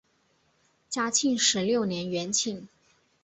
[0.89, 2.67] 嘉庆十六年园寝。